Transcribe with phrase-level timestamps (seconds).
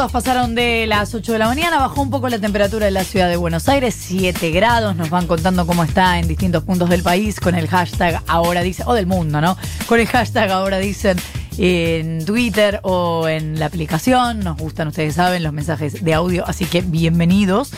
[0.00, 3.04] minutos pasaron de las 8 de la mañana, bajó un poco la temperatura de la
[3.04, 7.02] ciudad de Buenos Aires, 7 grados, nos van contando cómo está en distintos puntos del
[7.02, 9.58] país con el hashtag ahora dicen, o del mundo, ¿no?
[9.86, 11.18] Con el hashtag ahora dicen
[11.58, 16.64] en Twitter o en la aplicación, nos gustan, ustedes saben, los mensajes de audio, así
[16.64, 17.72] que bienvenidos.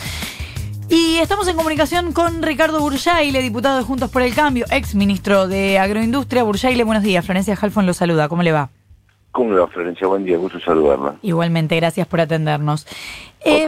[0.87, 5.49] Y estamos en comunicación con Ricardo Burjaile, diputado de Juntos por el Cambio, ex ministro
[5.49, 6.43] de Agroindustria.
[6.43, 7.25] Burjaile, buenos días.
[7.25, 8.29] Florencia Halfon lo saluda.
[8.29, 8.69] ¿Cómo le va?
[9.33, 10.05] ¿Cómo le va, Florencia?
[10.05, 11.15] Buen día, gusto saludarla.
[11.23, 12.85] Igualmente, gracias por atendernos.
[13.43, 13.67] Eh,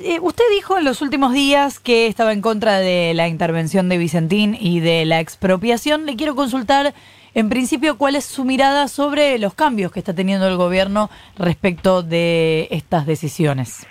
[0.00, 3.98] eh, usted dijo en los últimos días que estaba en contra de la intervención de
[3.98, 6.06] Vicentín y de la expropiación.
[6.06, 6.94] Le quiero consultar,
[7.34, 12.02] en principio, cuál es su mirada sobre los cambios que está teniendo el gobierno respecto
[12.02, 13.86] de estas decisiones.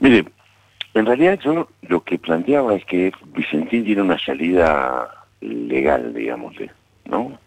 [0.00, 0.24] Mire,
[0.94, 6.70] en realidad yo lo que planteaba es que Vicentín tiene una salida legal, digámosle,
[7.04, 7.38] ¿no?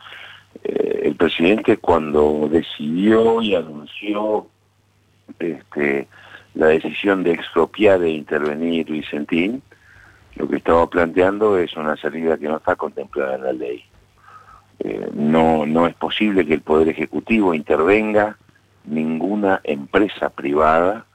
[0.64, 4.48] Eh, el presidente cuando decidió y anunció
[5.40, 6.08] este,
[6.54, 9.62] la decisión de expropiar e intervenir Vicentín,
[10.36, 13.84] lo que estaba planteando es una salida que no está contemplada en la ley.
[14.80, 18.38] Eh, no, no es posible que el Poder Ejecutivo intervenga
[18.86, 21.06] ninguna empresa privada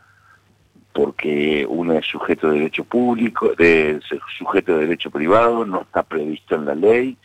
[0.92, 4.01] porque uno es sujeto de derecho público, de,
[4.39, 7.19] sujeto de derecho privado, no está previsto en la ley,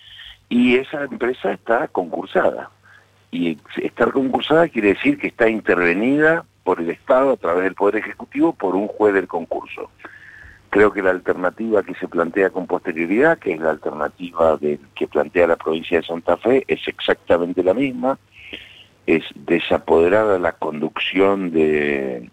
[0.51, 2.69] y esa empresa está concursada.
[3.31, 7.95] Y estar concursada quiere decir que está intervenida por el Estado a través del Poder
[7.95, 9.89] Ejecutivo por un juez del concurso.
[10.69, 15.47] Creo que la alternativa que se plantea con posterioridad, que es la alternativa que plantea
[15.47, 18.19] la provincia de Santa Fe, es exactamente la misma,
[19.07, 22.29] es desapoderar a la conducción de,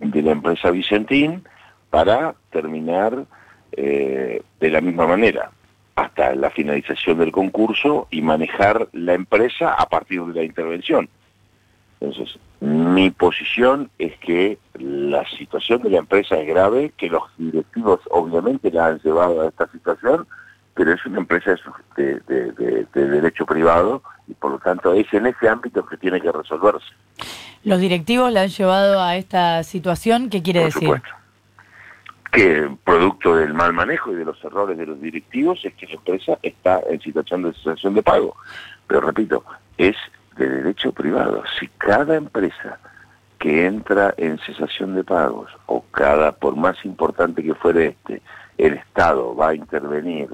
[0.00, 1.44] de la empresa Vicentín
[1.90, 3.26] para terminar
[3.72, 5.50] eh, de la misma manera,
[5.96, 11.08] hasta la finalización del concurso y manejar la empresa a partir de la intervención.
[11.98, 18.00] Entonces, mi posición es que la situación de la empresa es grave, que los directivos
[18.10, 20.26] obviamente la han llevado a esta situación,
[20.74, 21.56] pero es una empresa
[21.96, 26.30] de, de, derecho privado y por lo tanto es en ese ámbito que tiene que
[26.30, 26.92] resolverse.
[27.64, 30.28] ¿Los directivos la han llevado a esta situación?
[30.28, 30.82] ¿Qué quiere decir?
[30.82, 31.25] Supuesto
[32.32, 35.94] que producto del mal manejo y de los errores de los directivos es que la
[35.94, 38.36] empresa está en situación de cesación de pago.
[38.86, 39.44] Pero repito,
[39.78, 39.96] es
[40.36, 41.42] de derecho privado.
[41.58, 42.78] Si cada empresa
[43.38, 48.22] que entra en cesación de pagos o cada, por más importante que fuere este,
[48.58, 50.30] el Estado va a intervenir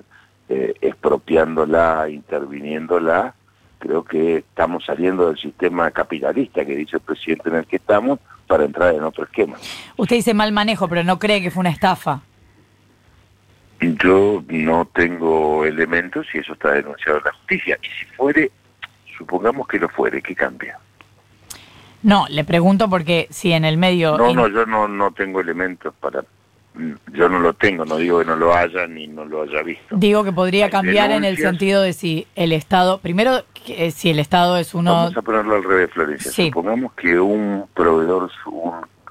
[0.48, 3.34] eh, expropiándola, interviniéndola,
[3.78, 8.20] creo que estamos saliendo del sistema capitalista que dice el presidente en el que estamos
[8.52, 9.56] para entrar en otro esquema.
[9.96, 12.20] Usted dice mal manejo, pero no cree que fue una estafa.
[13.80, 17.78] Yo no tengo elementos y eso está denunciado en la justicia.
[17.82, 18.50] Y si fuere,
[19.16, 20.78] supongamos que lo fuere, ¿qué cambia?
[22.02, 24.18] No, le pregunto porque si en el medio...
[24.18, 26.22] No, no, yo no, no tengo elementos para
[27.12, 29.96] yo no lo tengo, no digo que no lo haya ni no lo haya visto.
[29.96, 34.18] Digo que podría cambiar en el sentido de si el Estado, primero, eh, si el
[34.18, 34.92] Estado es uno...
[34.92, 36.30] Vamos a ponerlo al revés, Florencia.
[36.30, 38.30] Supongamos que un proveedor,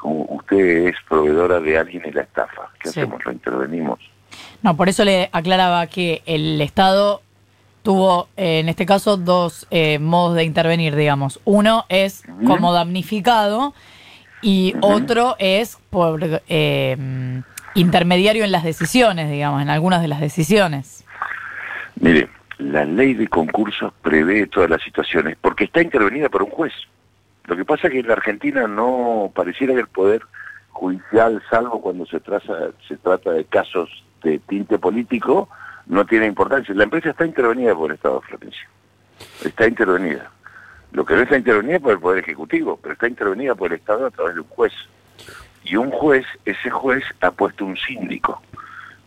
[0.03, 2.69] usted es proveedora de alguien y la estafa.
[2.79, 3.23] ¿Qué hacemos?
[3.23, 4.00] ¿Lo intervenimos?
[4.63, 7.21] No, por eso le aclaraba que el Estado
[7.83, 11.39] tuvo, eh, en este caso, dos eh, modos de intervenir, digamos.
[11.45, 13.73] Uno es como damnificado
[14.41, 16.97] y otro es por eh,
[17.75, 21.06] intermediario en las decisiones, digamos, en algunas de las decisiones.
[21.96, 26.74] Mire, la ley de concursos prevé todas las situaciones porque está intervenida por un juez.
[27.46, 30.22] Lo que pasa es que en la Argentina no pareciera que el poder
[30.69, 35.50] judicial, salvo cuando se trata, se trata de casos de tinte político,
[35.88, 36.74] no tiene importancia.
[36.75, 38.69] La empresa está intervenida por el Estado de Florencia.
[39.44, 40.31] Está intervenida.
[40.91, 44.07] Lo que no está intervenida por el Poder Ejecutivo, pero está intervenida por el Estado
[44.07, 44.74] a través de un juez.
[45.63, 48.41] Y un juez, ese juez ha puesto un síndico,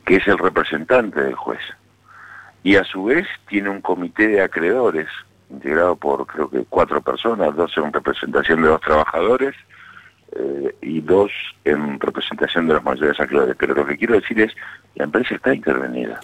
[0.05, 1.61] que es el representante del juez.
[2.62, 5.09] Y a su vez tiene un comité de acreedores,
[5.50, 9.55] integrado por creo que cuatro personas, dos en representación de los trabajadores
[10.32, 11.31] eh, y dos
[11.64, 13.56] en representación de los mayores acreedores.
[13.58, 14.55] Pero lo que quiero decir es,
[14.94, 16.20] la empresa está intervenida.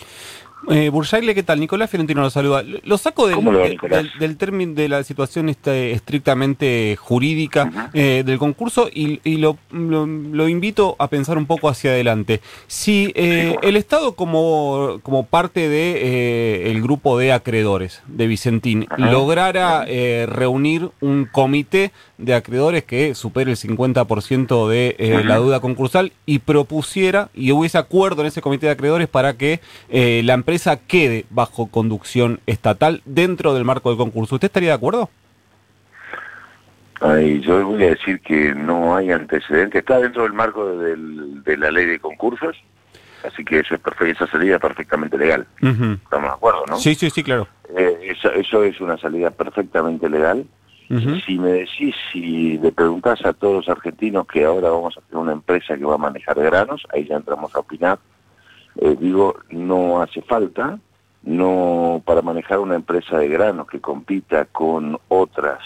[0.68, 1.58] Eh, Bursaile, ¿qué tal?
[1.58, 2.62] Nicolás Fiorentino lo saluda.
[2.62, 3.78] Lo saco del,
[4.18, 10.96] del, término de la situación este, estrictamente jurídica eh, del concurso y, lo, lo, invito
[10.98, 12.40] a pensar un poco hacia adelante.
[12.66, 18.26] Si eh, el Estado como, como parte del de, eh, el grupo de acreedores de
[18.26, 19.86] Vicentín lograra
[20.26, 27.28] reunir un comité de acreedores que supere el 50% de la deuda concursal y propusiera
[27.34, 32.40] y hubiese acuerdo en ese comité de acreedores para que la empresa quede bajo conducción
[32.46, 34.37] estatal dentro del marco del concurso.
[34.37, 35.11] ¿Usted estaría de acuerdo?
[37.00, 39.81] Ay, yo voy a decir que no hay antecedentes.
[39.81, 42.56] Está dentro del marco de la ley de concursos,
[43.26, 45.46] así que eso es perfecto, esa salida es perfectamente legal.
[45.56, 46.76] Estamos de acuerdo, ¿no?
[46.76, 47.49] Sí, sí, sí, claro.
[47.75, 50.44] Eh, eso, es una salida perfectamente legal.
[51.25, 55.22] Si me decís, si le preguntás a todos los argentinos que ahora vamos a tener
[55.22, 58.00] una empresa que va a manejar granos, ahí ya entramos a opinar.
[58.75, 60.81] Eh, digo, no hace falta,
[61.22, 65.60] no para manejar una empresa de granos que compita con otras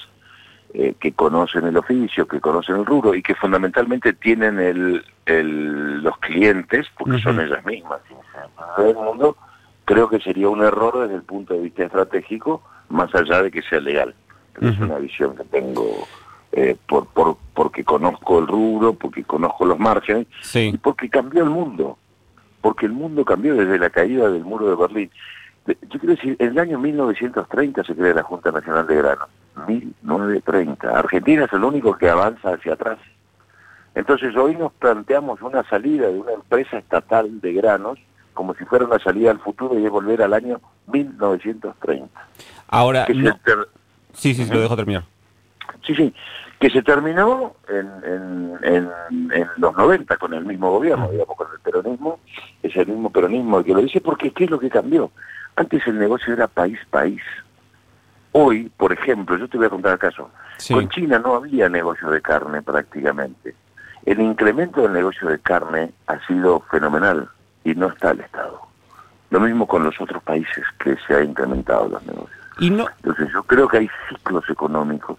[0.74, 6.18] eh, que conocen el oficio, que conocen el rubro y que fundamentalmente tienen el, los
[6.18, 8.00] clientes, porque son ellas mismas,
[8.78, 9.36] el mundo,
[9.84, 13.62] creo que sería un error desde el punto de vista estratégico, más allá de que
[13.62, 14.14] sea legal.
[14.60, 16.06] Es una visión que tengo
[16.52, 21.50] eh, por, por, porque conozco el rubro, porque conozco los márgenes, y porque cambió el
[21.50, 21.98] mundo,
[22.60, 25.10] porque el mundo cambió desde la caída del muro de Berlín.
[25.66, 29.28] Yo quiero decir, en el año 1930 se crea la Junta Nacional de Granos.
[29.66, 30.98] 1930.
[30.98, 32.98] Argentina es el único que avanza hacia atrás.
[33.94, 37.98] Entonces hoy nos planteamos una salida de una empresa estatal de granos
[38.32, 42.28] como si fuera una salida al futuro y es volver al año 1930.
[42.68, 43.06] Ahora,
[44.14, 45.04] sí, sí, se lo dejo terminar.
[45.86, 46.14] Sí, sí,
[46.58, 48.90] que se terminó en, en,
[49.32, 52.20] en, los 90 con el mismo gobierno, digamos, con el peronismo,
[52.62, 55.10] es el mismo peronismo el que lo dice, porque ¿qué es lo que cambió?
[55.56, 57.20] Antes el negocio era país-país.
[58.32, 60.30] Hoy, por ejemplo, yo te voy a contar el caso,
[60.70, 63.54] con China no había negocio de carne prácticamente.
[64.06, 67.28] El incremento del negocio de carne ha sido fenomenal
[67.64, 68.60] y no está el Estado.
[69.30, 72.43] Lo mismo con los otros países que se ha incrementado los negocios.
[72.58, 72.86] ¿Y no?
[72.96, 75.18] Entonces yo creo que hay ciclos económicos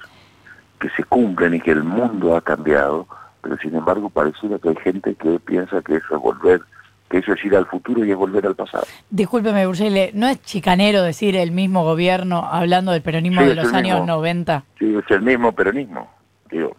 [0.79, 3.07] que se cumplen y que el mundo ha cambiado,
[3.41, 6.61] pero sin embargo pareciera que hay gente que piensa que eso es volver
[7.09, 8.85] que eso es ir al futuro y es volver al pasado.
[9.09, 14.05] Discúlpeme, Burgele, ¿no es chicanero decir el mismo gobierno hablando del peronismo de los años
[14.05, 14.63] 90?
[14.79, 16.11] Sí, es el mismo peronismo,
[16.49, 16.75] digo,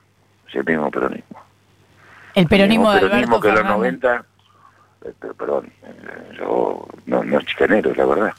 [0.48, 1.40] es el mismo peronismo.
[2.34, 4.24] El peronismo, el peronismo que los 90,
[5.04, 8.32] eh, pero, perdón, eh, yo, no, no es chicanero, la verdad,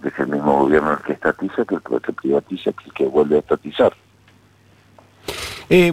[0.00, 3.06] porque es el mismo gobierno el que estatiza que el que privatiza que el que
[3.06, 3.92] vuelve a estatizar.
[5.68, 5.92] Eh,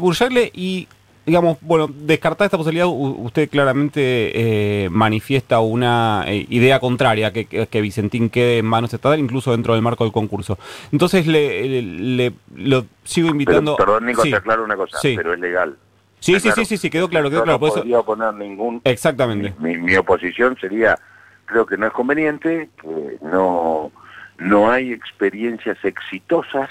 [0.53, 0.87] y
[1.25, 4.31] digamos, bueno, descartar esta posibilidad, usted claramente
[4.85, 9.73] eh, manifiesta una eh, idea contraria, que, que, Vicentín quede en manos estatales, incluso dentro
[9.73, 10.57] del marco del concurso.
[10.93, 13.75] Entonces le, le, lo sigo invitando...
[13.75, 15.75] perdón, Nico, te aclaro una cosa, pero es legal.
[16.19, 17.59] Sí, sí, sí, sí, quedó claro, quedó claro.
[17.59, 18.81] No podría oponer ningún...
[18.83, 19.53] Exactamente.
[19.59, 20.97] Mi, oposición sería,
[21.45, 23.91] creo que no es conveniente, que no,
[24.37, 26.69] no hay experiencias exitosas...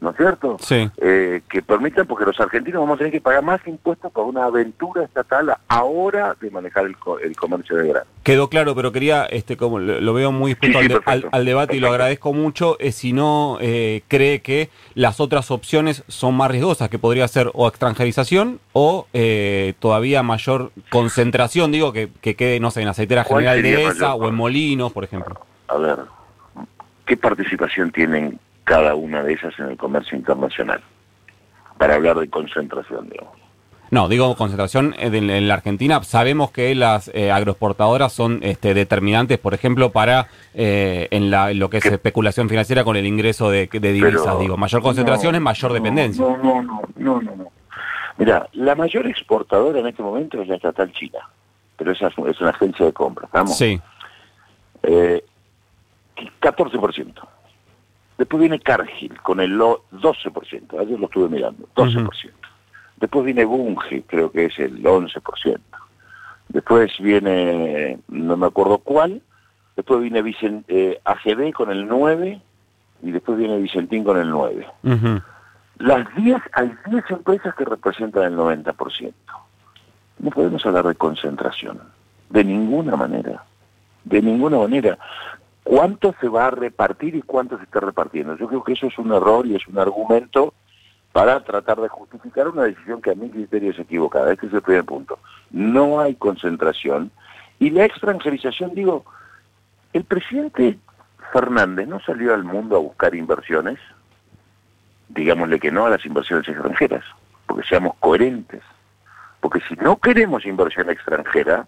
[0.00, 0.56] ¿no es cierto?
[0.60, 0.88] Sí.
[0.98, 4.44] Eh, que permitan, porque los argentinos vamos a tener que pagar más impuestos por una
[4.44, 8.06] aventura estatal ahora de manejar el, el comercio de grano.
[8.22, 12.32] Quedó claro, pero quería, este, como lo, veo muy dispuesto al, debate y lo agradezco
[12.32, 17.26] mucho, eh, si no eh, cree que las otras opciones son más riesgosas, que podría
[17.26, 19.06] ser o extranjerización o
[19.80, 24.28] todavía mayor concentración, digo, que, que quede, no sé, en aceitera general de esa o
[24.28, 25.40] en molinos, por ejemplo.
[25.68, 25.98] A ver,
[27.08, 28.38] ¿qué participación tienen
[28.68, 30.82] cada una de esas en el comercio internacional,
[31.78, 33.32] para hablar de concentración, digamos.
[33.90, 36.02] No, digo concentración en, la Argentina.
[36.02, 41.70] Sabemos que las eh, agroexportadoras son este, determinantes, por ejemplo, para eh, en, la, lo
[41.70, 44.38] que es especulación financiera con el ingreso de, divisas.
[44.38, 46.22] digo, mayor concentración es mayor dependencia.
[46.22, 47.52] No, no, no, no, no, no.
[48.18, 51.20] Mira, la mayor exportadora en este momento es la estatal china,
[51.78, 53.56] pero esa es, una agencia de compra, ¿estamos?
[53.56, 53.80] Sí.
[54.82, 55.24] Eh,
[56.40, 57.14] 14%.
[58.18, 62.10] Después viene Cargill con el 12%, ayer lo estuve mirando, 12%.
[62.96, 65.60] Después viene Bunge, creo que es el 11%.
[66.48, 69.22] Después viene, no me acuerdo cuál,
[69.76, 70.22] después viene
[70.66, 72.40] eh, AGB con el 9%
[73.02, 75.22] y después viene Vicentín con el 9%.
[75.78, 79.12] Las 10, hay 10 empresas que representan el 90%.
[80.18, 81.80] No podemos hablar de concentración,
[82.30, 83.44] de ninguna manera,
[84.02, 84.98] de ninguna manera
[85.68, 88.34] cuánto se va a repartir y cuánto se está repartiendo.
[88.38, 90.54] Yo creo que eso es un error y es un argumento
[91.12, 94.32] para tratar de justificar una decisión que a mi criterio es equivocada.
[94.32, 95.18] Este es el primer punto.
[95.50, 97.10] No hay concentración.
[97.58, 99.04] Y la extranjerización, digo,
[99.92, 100.78] el presidente
[101.34, 103.78] Fernández no salió al mundo a buscar inversiones,
[105.10, 107.04] digámosle que no a las inversiones extranjeras,
[107.46, 108.62] porque seamos coherentes.
[109.40, 111.66] Porque si no queremos inversión extranjera,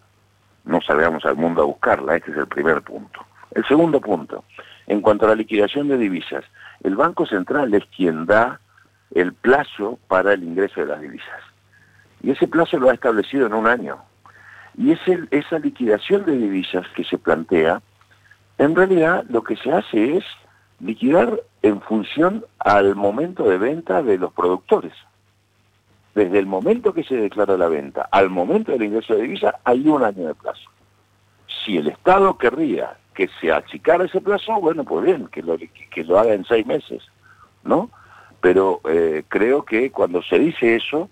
[0.65, 3.27] no salgamos al mundo a buscarla, este es el primer punto.
[3.53, 4.45] El segundo punto,
[4.87, 6.45] en cuanto a la liquidación de divisas,
[6.83, 8.61] el Banco Central es quien da
[9.13, 11.41] el plazo para el ingreso de las divisas.
[12.23, 13.99] Y ese plazo lo ha establecido en un año.
[14.77, 17.83] Y esa liquidación de divisas que se plantea,
[18.59, 20.25] en realidad lo que se hace es
[20.79, 24.93] liquidar en función al momento de venta de los productores.
[26.15, 29.87] desde el momento que se declara la venta al momento del ingreso de divisa hay
[29.89, 30.69] un año de plazo.
[31.65, 36.05] Si el Estado querría que se achicara ese plazo, bueno, pues bien, que lo, que
[36.05, 37.03] lo haga en seis meses,
[37.65, 37.91] ¿no?
[38.41, 41.11] Pero eh, creo que cuando se dice eso,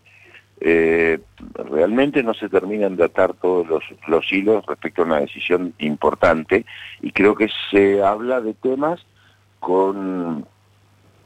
[0.60, 1.20] eh,
[1.54, 6.64] realmente no se terminan de atar todos los, los hilos respecto a una decisión importante
[7.00, 9.04] y creo que se habla de temas
[9.60, 10.46] con,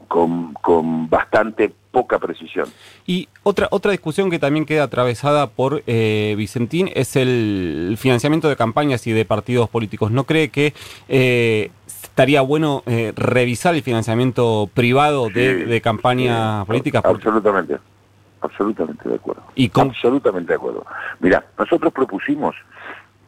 [0.07, 2.67] con, con bastante poca precisión.
[3.05, 8.55] Y otra, otra discusión que también queda atravesada por eh, Vicentín es el financiamiento de
[8.55, 10.11] campañas y de partidos políticos.
[10.11, 10.73] ¿No cree que
[11.07, 17.05] eh, estaría bueno eh, revisar el financiamiento privado de, campañas políticas?
[17.05, 17.77] Absolutamente,
[18.41, 19.43] absolutamente de acuerdo.
[19.55, 20.85] ¿Y Absolutamente de acuerdo.
[21.19, 22.55] Mira, nosotros propusimos,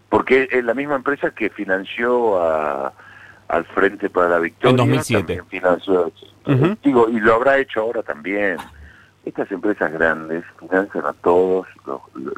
[0.10, 2.92] porque es la misma empresa que financió a
[3.48, 4.72] al Frente para la Victoria.
[4.72, 5.44] En 2007.
[6.84, 8.58] Digo, y lo habrá hecho ahora también.
[9.26, 11.66] Estas empresas grandes financian a todos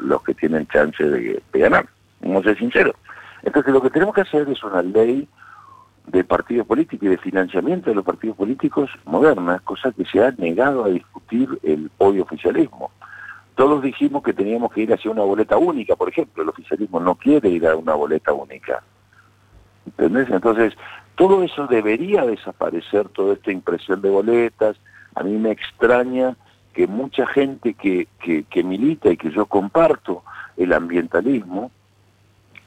[0.00, 1.86] los, que tienen chance de, ganar,
[2.20, 2.94] vamos a ser sinceros.
[3.42, 5.28] Entonces lo que tenemos que hacer es una ley
[6.06, 10.30] de partidos políticos y de financiamiento de los partidos políticos moderna, cosa que se ha
[10.38, 12.90] negado a discutir el hoy oficialismo.
[13.54, 17.16] Todos dijimos que teníamos que ir hacia una boleta única, por ejemplo, el oficialismo no
[17.16, 18.82] quiere ir a una boleta única.
[19.88, 20.28] ¿Entendés?
[20.30, 20.74] Entonces,
[21.16, 24.76] todo eso debería desaparecer, toda esta impresión de boletas.
[25.14, 26.36] A mí me extraña
[26.74, 30.22] que mucha gente que, que, milita y que yo comparto
[30.56, 31.70] el ambientalismo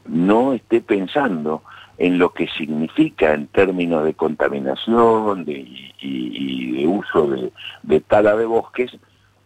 [0.05, 1.61] no esté pensando
[1.97, 5.65] en lo que significa en términos de contaminación de,
[6.01, 7.51] y, de uso de,
[7.83, 8.91] de tala de bosques,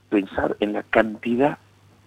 [0.09, 1.57] pensar en la cantidad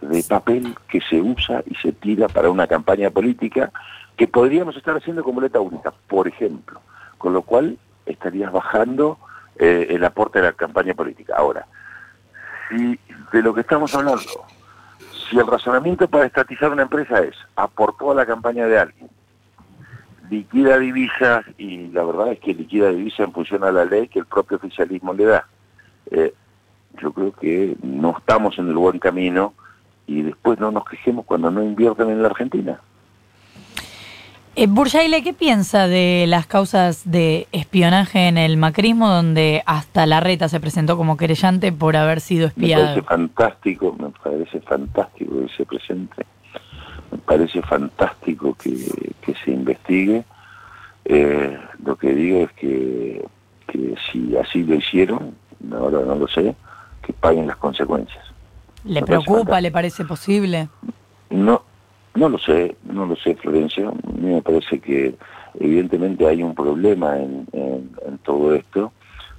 [0.01, 3.71] de papel que se usa y se tira para una campaña política
[4.19, 6.81] que podríamos estar haciendo con boleta única, por ejemplo
[7.19, 9.19] con lo cual estarías bajando
[9.59, 11.35] eh, el aporte de la campaña política.
[11.37, 11.67] Ahora,
[12.71, 12.99] si
[13.33, 14.23] de lo que estamos hablando,
[15.29, 19.11] si el razonamiento para estatizar una empresa es aportó a la campaña de alguien,
[20.31, 24.21] liquida divisas, y la verdad es que liquida divisas en función a la ley que
[24.21, 25.47] el propio oficialismo le da,
[26.11, 26.33] eh,
[27.01, 29.55] yo creo que no estamos en el buen camino
[30.07, 32.81] y después no nos quejemos cuando no invierten en la Argentina.
[34.61, 40.19] Eh, Burjaile, ¿qué piensa de las causas de espionaje en el macrismo, donde hasta la
[40.19, 42.83] reta se presentó como querellante por haber sido espiado?
[42.83, 46.27] Me parece fantástico, me parece fantástico que se presente,
[47.13, 48.75] me parece fantástico que,
[49.45, 50.25] se investigue.
[51.05, 53.25] Eh, lo que digo es que,
[53.69, 55.37] que si así lo hicieron,
[55.71, 56.57] ahora no lo sé,
[57.03, 58.25] que paguen las consecuencias.
[58.83, 59.61] ¿Le preocupa?
[59.61, 60.69] ¿Le parece posible?
[61.31, 61.63] No,
[62.19, 63.89] no lo sé, no lo sé, Florencia.
[63.89, 65.15] A mí me parece que
[65.59, 67.47] evidentemente hay un problema en,
[68.25, 68.93] todo esto,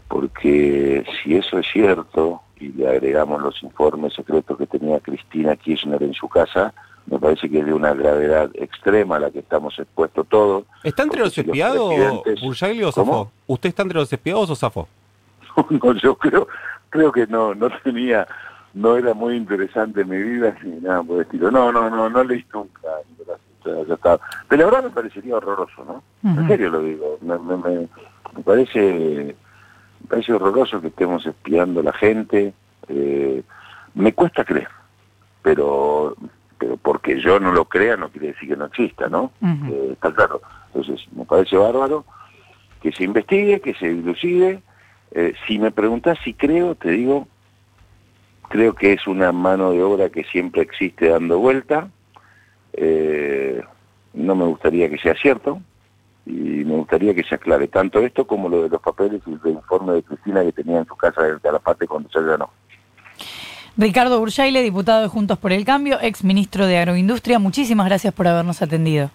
[0.07, 6.01] porque si eso es cierto, y le agregamos los informes secretos que tenía Cristina Kirchner
[6.01, 6.73] en su casa,
[7.05, 10.63] me parece que es de una gravedad extrema a la que estamos expuestos todos.
[10.83, 13.31] ¿Está entre los espiados, o Zafó?
[13.47, 14.87] ¿Usted está entre los espiados o Zafó?
[15.69, 16.47] no, yo creo,
[16.89, 18.27] creo que no, no tenía
[18.73, 21.51] no era muy interesante mi vida ni nada por el estilo.
[21.51, 22.89] No, no, no, no leí nunca.
[24.47, 26.03] Pero ahora me parecería horroroso, ¿no?
[26.23, 27.17] En serio lo digo.
[27.21, 27.87] Me, me,
[28.43, 29.35] parece
[30.01, 32.53] me parece horroroso que estemos espiando a la gente.
[32.87, 33.43] Eh,
[33.93, 34.69] me cuesta creer,
[35.41, 36.15] pero
[36.57, 39.31] pero porque yo no lo crea no quiere decir que no exista, ¿no?
[39.41, 40.41] Eh, está claro.
[40.67, 42.05] Entonces, me parece bárbaro
[42.81, 44.61] que se investigue, que se dilucide.
[45.11, 47.27] Eh, si me preguntas si creo, te digo,
[48.49, 51.89] Creo que es una mano de obra que siempre existe dando vuelta.
[52.73, 53.61] Eh,
[54.13, 55.61] no me gustaría que sea cierto
[56.25, 56.31] y
[56.65, 59.93] me gustaría que se aclare tanto esto como lo de los papeles y el informe
[59.93, 62.49] de Cristina que tenía en su casa de Calafate cuando se ganó.
[63.77, 68.27] Ricardo Burchaile, diputado de Juntos por el Cambio, ex ministro de Agroindustria, muchísimas gracias por
[68.27, 69.09] habernos atendido.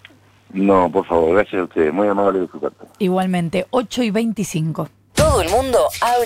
[0.51, 2.85] No, por favor, gracias a ustedes, muy amable de su parte.
[2.99, 4.89] Igualmente, 8 y 25.
[5.13, 6.23] Todo el mundo habla.